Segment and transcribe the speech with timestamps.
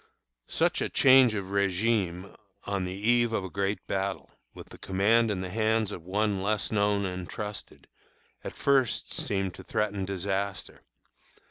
[0.47, 5.29] Such a change of régime on the eve of a great battle, with the command
[5.29, 7.87] in the hands of one less known and trusted,
[8.43, 10.81] at first seemed to threaten disaster.